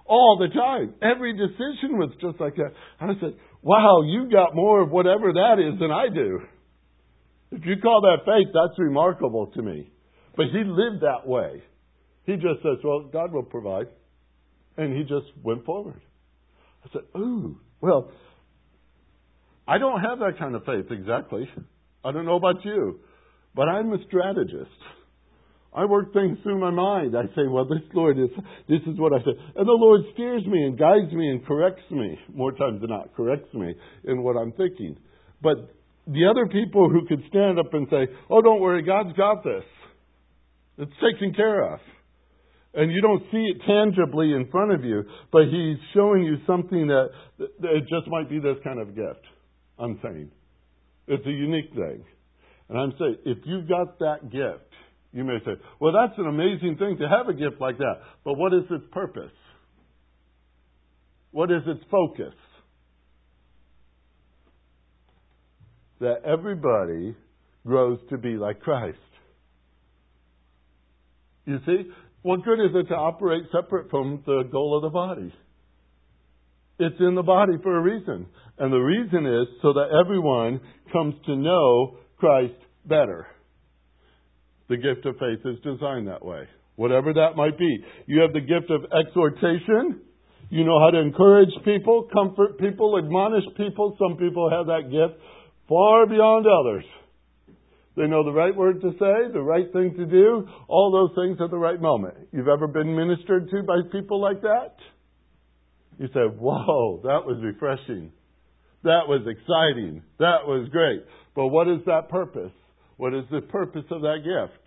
[0.08, 0.94] all the time.
[1.02, 2.72] Every decision was just like that.
[3.00, 6.40] And I said, wow, you got more of whatever that is than I do.
[7.52, 9.90] If you call that faith, that's remarkable to me.
[10.36, 11.62] But he lived that way.
[12.24, 13.86] He just says, well, God will provide.
[14.76, 16.00] And he just went forward.
[16.84, 18.10] I said, ooh, well,
[19.66, 21.48] I don't have that kind of faith exactly.
[22.04, 23.00] I don't know about you,
[23.54, 24.70] but I'm a strategist.
[25.74, 27.14] I work things through my mind.
[27.16, 28.30] I say, well, this Lord is,
[28.68, 29.32] this is what I say.
[29.56, 33.14] And the Lord steers me and guides me and corrects me, more times than not,
[33.14, 34.96] corrects me in what I'm thinking.
[35.42, 35.74] But
[36.06, 39.64] the other people who could stand up and say, oh, don't worry, God's got this.
[40.78, 41.80] It's taken care of.
[42.74, 45.02] And you don't see it tangibly in front of you,
[45.32, 49.24] but He's showing you something that, that it just might be this kind of gift.
[49.78, 50.30] I'm saying.
[51.08, 52.04] It's a unique thing.
[52.68, 54.67] And I'm saying, if you've got that gift,
[55.12, 57.94] you may say, well, that's an amazing thing to have a gift like that.
[58.24, 59.32] But what is its purpose?
[61.30, 62.34] What is its focus?
[66.00, 67.16] That everybody
[67.66, 68.98] grows to be like Christ.
[71.46, 71.90] You see,
[72.22, 75.32] what good is it to operate separate from the goal of the body?
[76.78, 78.26] It's in the body for a reason.
[78.58, 80.60] And the reason is so that everyone
[80.92, 83.26] comes to know Christ better.
[84.68, 86.46] The gift of faith is designed that way.
[86.78, 87.84] whatever that might be.
[88.06, 90.00] You have the gift of exhortation.
[90.48, 93.96] You know how to encourage people, comfort people, admonish people.
[93.98, 95.20] Some people have that gift
[95.68, 96.84] far beyond others.
[97.96, 101.38] They know the right word to say, the right thing to do, all those things
[101.42, 102.14] at the right moment.
[102.32, 104.76] You've ever been ministered to by people like that?
[105.98, 108.12] You say, whoa, that was refreshing.
[108.84, 110.02] That was exciting.
[110.20, 111.04] That was great.
[111.34, 112.52] But what is that purpose?
[112.98, 114.60] What is the purpose of that gift?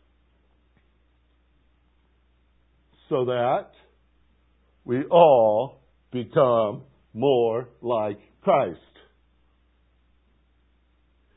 [3.09, 3.67] So that
[4.85, 8.79] we all become more like Christ.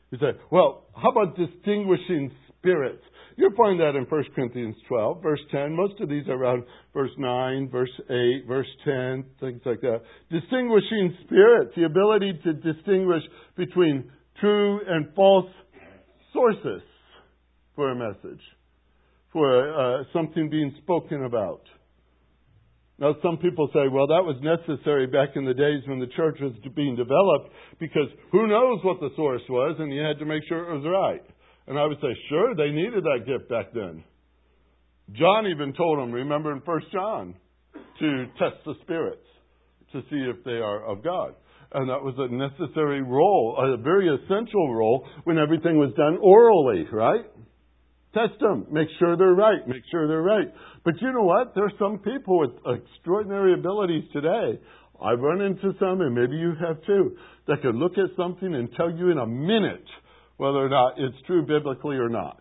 [0.09, 3.03] You say, well, how about distinguishing spirits?
[3.35, 5.75] You'll find that in 1 Corinthians 12, verse 10.
[5.75, 10.01] Most of these are around verse 9, verse 8, verse 10, things like that.
[10.31, 13.23] Distinguishing spirits, the ability to distinguish
[13.57, 15.49] between true and false
[16.35, 16.83] sources
[17.75, 18.41] for a message,
[19.33, 21.61] for uh, something being spoken about.
[22.97, 26.37] Now, some people say, well, that was necessary back in the days when the church
[26.39, 30.43] was being developed because who knows what the source was and you had to make
[30.47, 31.23] sure it was right.
[31.67, 34.03] And I would say, sure, they needed that gift back then.
[35.13, 37.35] John even told them, remember in 1 John,
[37.99, 39.25] to test the spirits
[39.91, 41.35] to see if they are of God.
[41.75, 46.87] And that was a necessary role, a very essential role when everything was done orally,
[46.89, 47.25] right?
[48.13, 48.67] Test them.
[48.71, 49.59] Make sure they're right.
[49.67, 50.47] Make sure they're right.
[50.85, 51.53] But you know what?
[51.53, 54.57] There's some people with extraordinary abilities today.
[55.03, 58.69] I've run into some, and maybe you have too, that can look at something and
[58.77, 59.83] tell you in a minute
[60.37, 62.39] whether or not it's true biblically or not.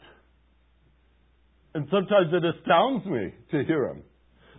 [1.75, 4.05] And sometimes it astounds me to hear them.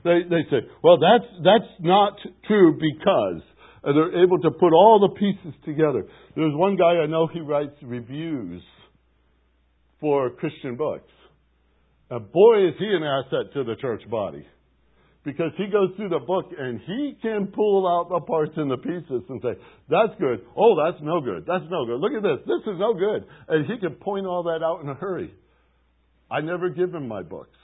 [0.03, 3.41] They, they say, well, that's, that's not true because.
[3.85, 6.07] And they're able to put all the pieces together.
[6.35, 8.63] There's one guy I know, he writes reviews
[10.01, 11.11] for Christian books.
[12.09, 14.45] And boy, is he an asset to the church body.
[15.23, 18.77] Because he goes through the book and he can pull out the parts and the
[18.77, 20.41] pieces and say, that's good.
[20.55, 21.45] Oh, that's no good.
[21.47, 21.99] That's no good.
[21.99, 22.45] Look at this.
[22.45, 23.25] This is no good.
[23.47, 25.33] And he can point all that out in a hurry.
[26.29, 27.57] I never give him my books.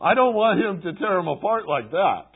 [0.00, 2.32] I don't want him to tear them apart like that.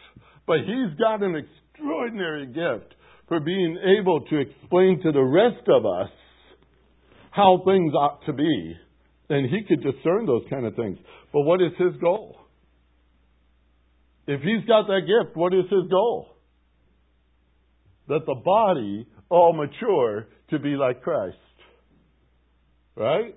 [0.46, 1.36] But he's got an
[1.74, 2.94] extraordinary gift
[3.28, 6.10] for being able to explain to the rest of us
[7.30, 8.76] how things ought to be.
[9.28, 10.98] And he could discern those kind of things.
[11.32, 12.36] But what is his goal?
[14.26, 16.28] If he's got that gift, what is his goal?
[18.08, 21.36] That the body all mature to be like Christ.
[22.96, 23.34] Right?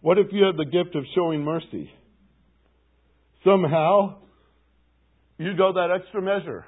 [0.00, 1.90] What if you had the gift of showing mercy?
[3.42, 4.16] Somehow,
[5.38, 6.64] you go that extra measure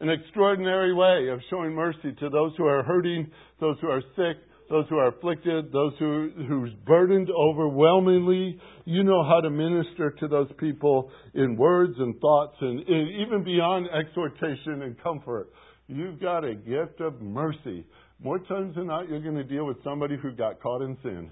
[0.00, 4.36] an extraordinary way of showing mercy to those who are hurting, those who are sick,
[4.68, 8.60] those who are afflicted, those who who's burdened overwhelmingly.
[8.84, 13.44] You know how to minister to those people in words and thoughts and, and even
[13.44, 15.50] beyond exhortation and comfort.
[15.86, 17.86] You've got a gift of mercy.
[18.20, 21.30] More times than not, you're going to deal with somebody who got caught in sin.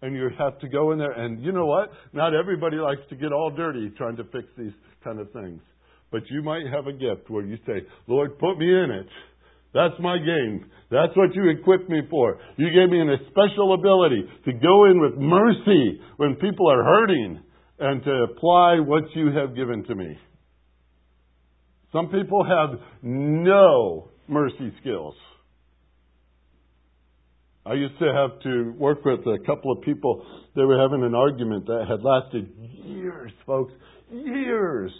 [0.00, 1.90] And you have to go in there, and you know what?
[2.12, 5.60] Not everybody likes to get all dirty trying to fix these kind of things.
[6.12, 9.08] But you might have a gift where you say, Lord, put me in it.
[9.74, 10.66] That's my game.
[10.90, 12.38] That's what you equipped me for.
[12.56, 17.42] You gave me a special ability to go in with mercy when people are hurting
[17.78, 20.16] and to apply what you have given to me.
[21.92, 25.14] Some people have no mercy skills.
[27.68, 30.24] I used to have to work with a couple of people.
[30.56, 32.48] They were having an argument that had lasted
[32.84, 33.72] years, folks.
[34.10, 34.92] Years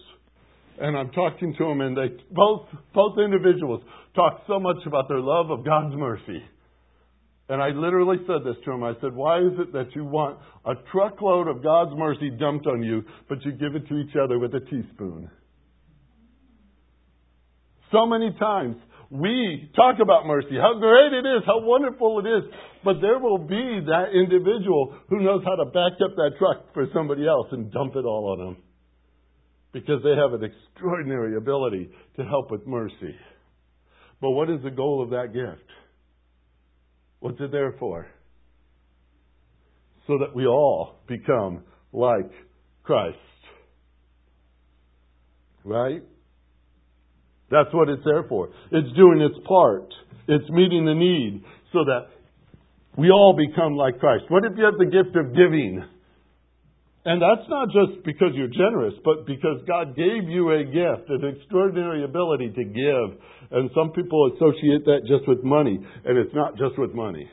[0.80, 3.82] and I'm talking to them, and they both both individuals
[4.14, 6.42] talk so much about their love of God's mercy.
[7.48, 8.84] And I literally said this to them.
[8.84, 12.82] I said, "Why is it that you want a truckload of God's mercy dumped on
[12.82, 15.30] you, but you give it to each other with a teaspoon?"
[17.90, 18.76] So many times
[19.10, 22.44] we talk about mercy, how great it is, how wonderful it is,
[22.84, 26.86] but there will be that individual who knows how to back up that truck for
[26.92, 28.56] somebody else and dump it all on them
[29.72, 33.16] because they have an extraordinary ability to help with mercy.
[34.20, 35.68] But what is the goal of that gift?
[37.20, 38.06] What's it there for?
[40.06, 41.62] So that we all become
[41.92, 42.30] like
[42.82, 43.16] Christ.
[45.64, 46.02] Right?
[47.50, 48.50] That's what it's there for.
[48.70, 49.88] It's doing its part.
[50.26, 51.42] It's meeting the need
[51.72, 52.08] so that
[52.96, 54.24] we all become like Christ.
[54.28, 55.82] What if you have the gift of giving?
[57.04, 61.24] And that's not just because you're generous, but because God gave you a gift, an
[61.24, 63.20] extraordinary ability to give.
[63.50, 67.30] And some people associate that just with money, and it's not just with money.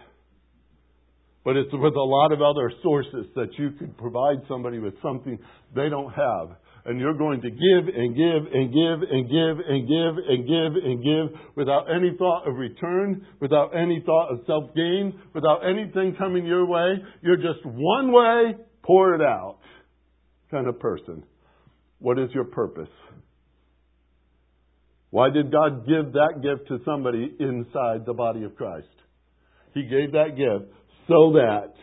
[1.46, 5.38] but it's with a lot of other sources that you could provide somebody with something
[5.76, 6.58] they don't have.
[6.88, 10.84] And you're going to give and give and give and give and give and give
[10.84, 16.16] and give without any thought of return, without any thought of self gain, without anything
[16.16, 16.96] coming your way.
[17.22, 19.58] You're just one way, pour it out
[20.52, 21.24] kind of person.
[22.00, 22.90] What is your purpose?
[25.10, 28.88] Why did God give that gift to somebody inside the body of Christ?
[29.74, 30.72] He gave that gift
[31.08, 31.74] so that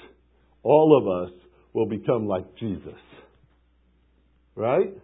[0.63, 1.39] all of us
[1.73, 2.95] will become like Jesus.
[4.55, 4.95] Right?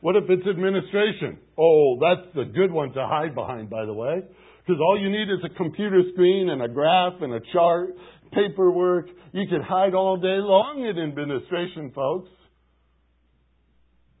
[0.00, 1.38] What if it's administration?
[1.58, 4.22] Oh, that's the good one to hide behind, by the way.
[4.64, 7.90] Because all you need is a computer screen and a graph and a chart,
[8.32, 9.06] paperwork.
[9.32, 12.28] You could hide all day long in administration, folks.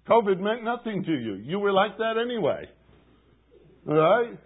[0.08, 1.34] COVID meant nothing to you.
[1.44, 2.64] You were like that anyway.
[3.84, 4.38] Right?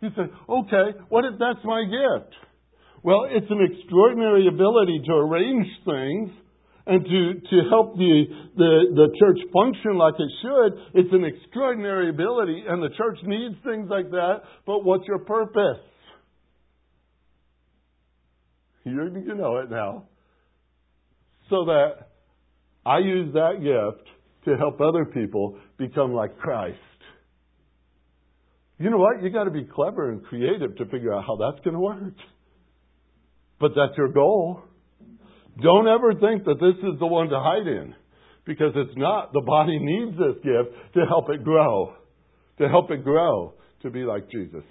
[0.00, 2.34] You say, okay, what if that's my gift?
[3.04, 6.30] Well, it's an extraordinary ability to arrange things
[6.86, 8.24] and to, to help the,
[8.56, 11.00] the, the church function like it should.
[11.00, 14.42] It's an extraordinary ability, and the church needs things like that.
[14.66, 15.84] But what's your purpose?
[18.84, 20.08] You, you know it now.
[21.50, 22.08] So that
[22.84, 24.08] I use that gift
[24.46, 26.78] to help other people become like Christ.
[28.78, 29.22] You know what?
[29.22, 32.14] You got to be clever and creative to figure out how that's going to work.
[33.60, 34.62] But that's your goal.
[35.60, 37.94] Don't ever think that this is the one to hide in
[38.46, 39.32] because it's not.
[39.32, 41.94] The body needs this gift to help it grow,
[42.58, 44.64] to help it grow to be like Jesus.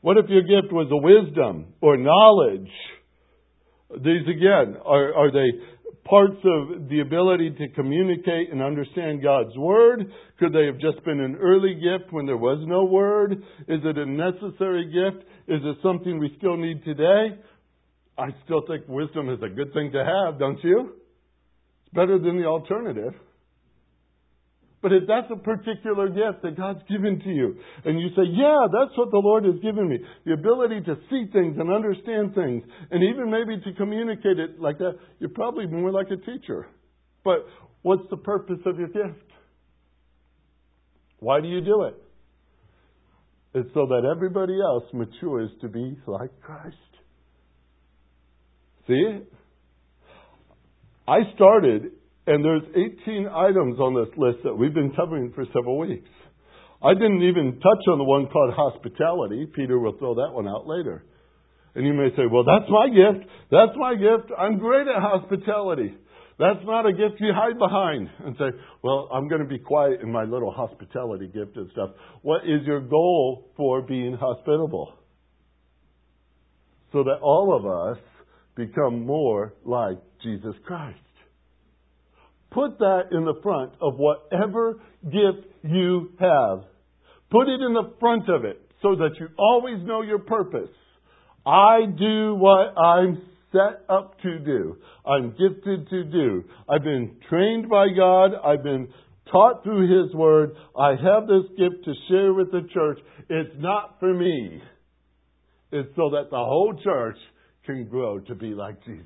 [0.00, 2.70] What if your gift was a wisdom or knowledge?
[3.90, 5.48] These again, are, are they
[6.04, 10.10] parts of the ability to communicate and understand God's Word?
[10.38, 13.32] Could they have just been an early gift when there was no Word?
[13.66, 15.24] Is it a necessary gift?
[15.48, 17.38] Is it something we still need today?
[18.18, 20.92] I still think wisdom is a good thing to have, don't you?
[21.84, 23.14] It's better than the alternative.
[24.80, 28.66] But if that's a particular gift that God's given to you, and you say, Yeah,
[28.70, 32.62] that's what the Lord has given me the ability to see things and understand things,
[32.90, 36.68] and even maybe to communicate it like that, you're probably more like a teacher.
[37.24, 37.46] But
[37.82, 39.24] what's the purpose of your gift?
[41.18, 41.94] Why do you do it?
[43.54, 46.76] It's so that everybody else matures to be like Christ.
[48.88, 49.20] See?
[51.06, 51.92] I started
[52.28, 56.10] and there's 18 items on this list that we've been covering for several weeks.
[56.82, 59.46] I didn't even touch on the one called hospitality.
[59.46, 61.06] Peter will throw that one out later.
[61.74, 63.24] And you may say, well, that's my gift.
[63.50, 64.30] That's my gift.
[64.36, 65.94] I'm great at hospitality.
[66.38, 70.02] That's not a gift you hide behind and say, well, I'm going to be quiet
[70.02, 71.90] in my little hospitality gift and stuff.
[72.20, 74.92] What is your goal for being hospitable?
[76.92, 77.64] So that all of
[77.96, 78.04] us
[78.58, 80.98] become more like Jesus Christ.
[82.50, 86.64] Put that in the front of whatever gift you have.
[87.30, 90.74] Put it in the front of it so that you always know your purpose.
[91.46, 94.76] I do what I'm set up to do.
[95.06, 96.44] I'm gifted to do.
[96.68, 98.32] I've been trained by God.
[98.44, 98.88] I've been
[99.30, 100.50] taught through His Word.
[100.76, 102.98] I have this gift to share with the church.
[103.28, 104.60] It's not for me.
[105.70, 107.16] It's so that the whole church
[107.68, 109.04] can grow to be like Jesus.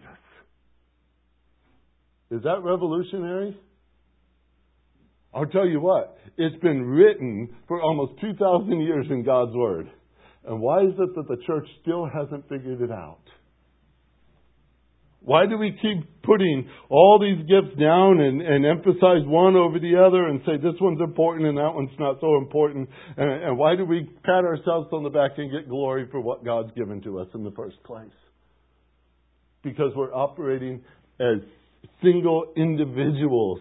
[2.31, 3.59] Is that revolutionary?
[5.35, 9.91] I'll tell you what, it's been written for almost 2,000 years in God's Word.
[10.47, 13.19] And why is it that the church still hasn't figured it out?
[15.21, 20.05] Why do we keep putting all these gifts down and, and emphasize one over the
[20.05, 22.89] other and say this one's important and that one's not so important?
[23.17, 26.45] And, and why do we pat ourselves on the back and get glory for what
[26.45, 28.11] God's given to us in the first place?
[29.63, 30.83] Because we're operating
[31.21, 31.39] as
[32.03, 33.61] single individuals,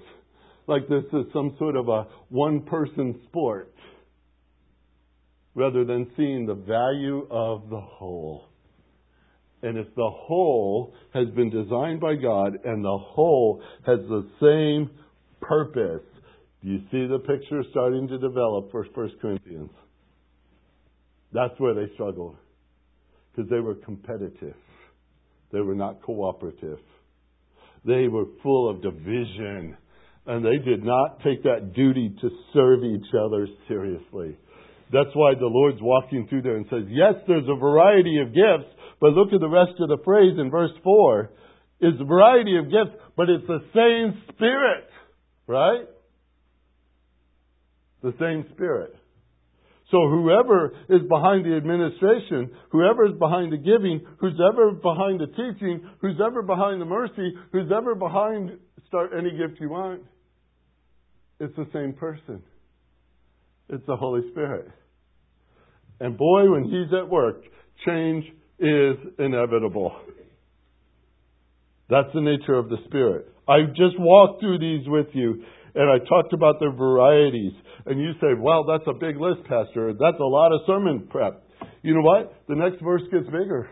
[0.67, 3.73] like this is some sort of a one person sport,
[5.53, 8.45] rather than seeing the value of the whole.
[9.63, 14.89] And if the whole has been designed by God and the whole has the same
[15.39, 16.01] purpose,
[16.63, 19.71] do you see the picture starting to develop for 1 Corinthians?
[21.33, 22.35] That's where they struggled.
[23.35, 24.55] Because they were competitive.
[25.51, 26.79] They were not cooperative.
[27.85, 29.77] They were full of division.
[30.25, 34.37] And they did not take that duty to serve each other seriously.
[34.91, 38.69] That's why the Lord's walking through there and says, Yes, there's a variety of gifts,
[38.99, 41.31] but look at the rest of the phrase in verse 4.
[41.79, 44.87] It's a variety of gifts, but it's the same Spirit,
[45.47, 45.87] right?
[48.03, 48.93] The same Spirit.
[49.91, 55.27] So whoever is behind the administration, whoever is behind the giving, who's ever behind the
[55.27, 60.01] teaching, who's ever behind the mercy, who's ever behind start any gift you want,
[61.39, 62.41] it's the same person.
[63.69, 64.69] It's the Holy Spirit.
[65.99, 67.43] And boy, when He's at work,
[67.85, 68.25] change
[68.59, 69.93] is inevitable.
[71.89, 73.27] That's the nature of the Spirit.
[73.47, 75.43] I just walked through these with you,
[75.75, 77.53] and I talked about their varieties.
[77.85, 79.93] And you say, well, that's a big list, Pastor.
[79.93, 81.43] That's a lot of sermon prep.
[81.81, 82.43] You know what?
[82.47, 83.69] The next verse gets bigger.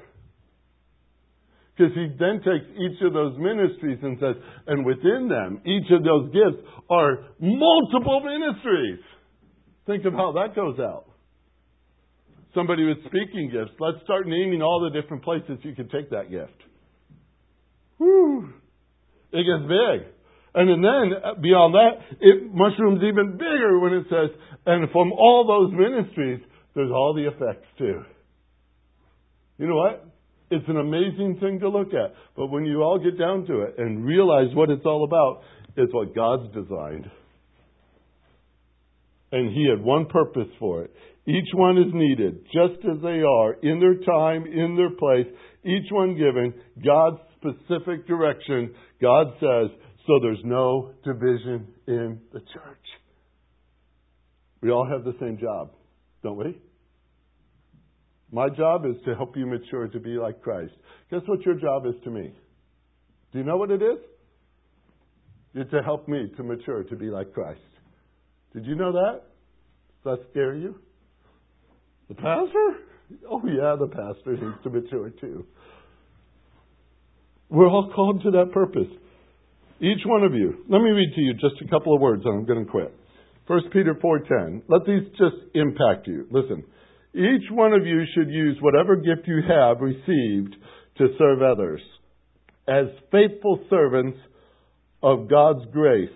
[1.75, 4.35] Because he then takes each of those ministries and says,
[4.67, 8.99] and within them, each of those gifts are multiple ministries.
[9.85, 11.05] Think of how that goes out.
[12.53, 16.29] Somebody with speaking gifts, let's start naming all the different places you can take that
[16.29, 16.57] gift.
[17.97, 18.53] Whew.
[19.31, 20.18] It gets big.
[20.55, 24.35] And then uh, beyond that, it mushrooms even bigger when it says,
[24.65, 26.39] and from all those ministries,
[26.75, 28.01] there's all the effects too.
[29.57, 30.05] You know what?
[30.51, 32.15] It's an amazing thing to look at.
[32.35, 35.43] But when you all get down to it and realize what it's all about,
[35.75, 37.09] it's what God's designed.
[39.31, 40.95] And He had one purpose for it.
[41.27, 45.27] Each one is needed, just as they are, in their time, in their place,
[45.63, 48.73] each one given God's specific direction.
[48.99, 49.69] God says,
[50.09, 52.85] so there's no division in the church.
[54.59, 55.69] We all have the same job,
[56.23, 56.59] don't we?
[58.31, 60.73] My job is to help you mature to be like Christ.
[61.11, 62.33] Guess what your job is to me?
[63.31, 63.99] Do you know what it is?
[65.53, 67.59] It's to help me to mature to be like Christ.
[68.55, 69.21] Did you know that?
[70.03, 70.73] Does that scare you?
[72.07, 72.77] The pastor?
[73.29, 75.45] Oh, yeah, the pastor needs to mature too.
[77.49, 78.87] We're all called to that purpose.
[79.81, 80.65] Each one of you.
[80.67, 82.93] Let me read to you just a couple of words and I'm going to quit.
[83.47, 84.63] 1 Peter 4:10.
[84.67, 86.27] Let these just impact you.
[86.31, 86.63] Listen.
[87.15, 90.55] Each one of you should use whatever gift you have received
[90.97, 91.81] to serve others
[92.67, 94.19] as faithful servants
[95.01, 96.09] of God's grace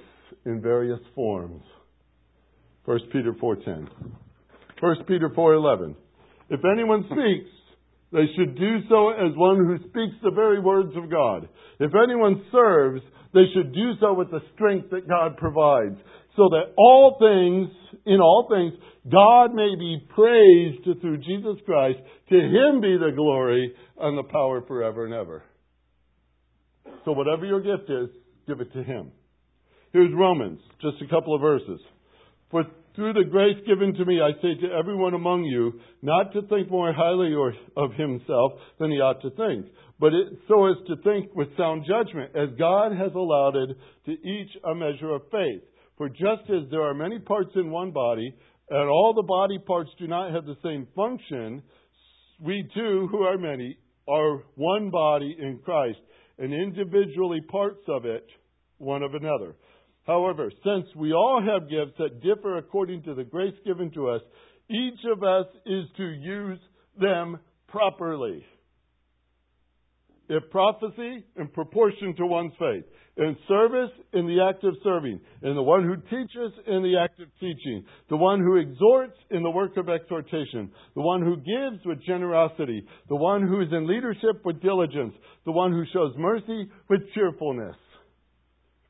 [0.45, 1.63] in various forms.
[2.85, 3.87] 1 Peter 4:10.
[4.79, 5.95] 1 Peter 4:11.
[6.49, 7.49] If anyone speaks,
[8.11, 11.47] they should do so as one who speaks the very words of God.
[11.79, 13.01] If anyone serves,
[13.33, 15.97] they should do so with the strength that God provides,
[16.35, 17.69] so that all things,
[18.05, 18.73] in all things,
[19.11, 21.99] God may be praised through Jesus Christ.
[22.29, 25.43] To him be the glory and the power forever and ever.
[27.05, 28.09] So whatever your gift is,
[28.47, 29.11] give it to him.
[29.91, 31.79] Here's Romans, just a couple of verses.
[32.49, 32.63] For
[32.95, 36.71] through the grace given to me, I say to everyone among you, not to think
[36.71, 37.33] more highly
[37.75, 39.67] of himself than he ought to think,
[40.03, 44.49] but it, so as to think with sound judgment, as God has allotted to each
[44.69, 45.61] a measure of faith.
[45.97, 48.35] For just as there are many parts in one body,
[48.69, 51.63] and all the body parts do not have the same function,
[52.41, 53.77] we too, who are many,
[54.09, 55.99] are one body in Christ,
[56.37, 58.27] and individually parts of it,
[58.79, 59.55] one of another.
[60.05, 64.21] However, since we all have gifts that differ according to the grace given to us,
[64.69, 66.59] each of us is to use
[66.99, 67.39] them
[67.69, 68.43] properly.
[70.33, 72.85] If prophecy, in proportion to one's faith.
[73.17, 75.19] In service, in the act of serving.
[75.43, 77.85] In the one who teaches, in the act of teaching.
[78.09, 80.71] The one who exhorts, in the work of exhortation.
[80.95, 82.83] The one who gives with generosity.
[83.09, 85.13] The one who is in leadership with diligence.
[85.45, 87.75] The one who shows mercy with cheerfulness.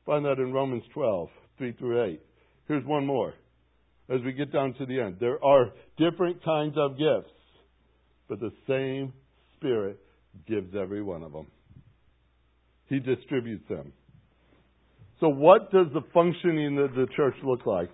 [0.06, 1.28] Find that in Romans 12,
[1.58, 2.20] 3 through 8.
[2.68, 3.34] Here's one more
[4.08, 5.16] as we get down to the end.
[5.20, 7.34] There are different kinds of gifts,
[8.30, 9.12] but the same
[9.56, 9.98] Spirit
[10.46, 11.46] gives every one of them.
[12.88, 13.92] He distributes them.
[15.20, 17.90] So, what does the functioning of the church look like?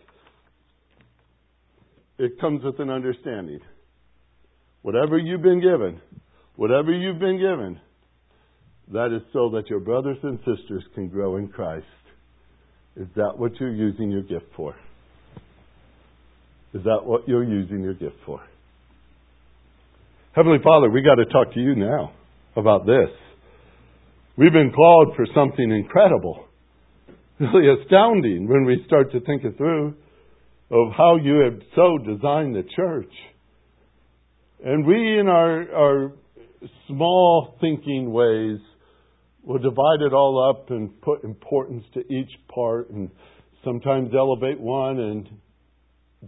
[2.19, 3.61] It comes with an understanding.
[4.83, 6.01] Whatever you've been given,
[6.57, 7.81] whatever you've been given,
[8.93, 11.87] that is so that your brothers and sisters can grow in Christ.
[12.97, 14.75] Is that what you're using your gift for?
[16.75, 18.41] Is that what you're using your gift for?
[20.33, 22.13] Heavenly Father, we got to talk to you now
[22.57, 23.11] about this.
[24.37, 26.47] We've been called for something incredible,
[27.39, 29.95] really astounding when we start to think it through
[30.71, 33.13] of how you have so designed the church.
[34.65, 36.13] And we, in our, our
[36.87, 38.61] small thinking ways,
[39.43, 43.11] will divide it all up and put importance to each part and
[43.65, 45.29] sometimes elevate one and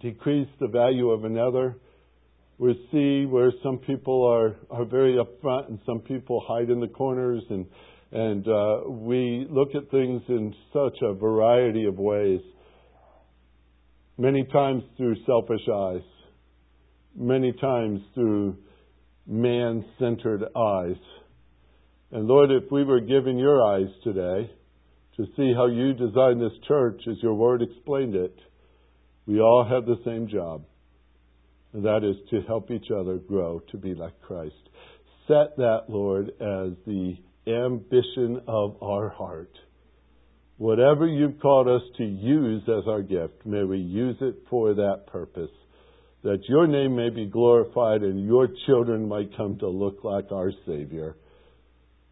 [0.01, 1.77] decrease the value of another.
[2.63, 6.87] We see where some people are, are very upfront and some people hide in the
[6.87, 7.67] corners and
[8.13, 12.41] and uh, we look at things in such a variety of ways,
[14.17, 16.03] many times through selfish eyes.
[17.17, 18.57] many times through
[19.27, 21.03] man centered eyes.
[22.13, 24.51] And Lord, if we were given your eyes today
[25.17, 28.37] to see how you designed this church as your word explained it,
[29.27, 30.63] we all have the same job.
[31.73, 34.55] And that is to help each other grow to be like Christ.
[35.27, 37.17] Set that, Lord, as the
[37.47, 39.53] ambition of our heart.
[40.59, 45.07] Whatever you've called us to use as our gift, may we use it for that
[45.07, 45.51] purpose
[46.23, 50.53] that your name may be glorified and your children might come to look like our
[50.67, 51.17] Savior.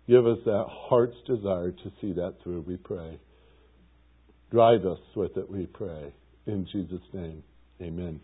[0.09, 3.21] Give us that heart's desire to see that through, we pray.
[4.51, 6.13] Drive us with it, we pray.
[6.47, 7.45] In Jesus' name,
[7.81, 8.21] amen.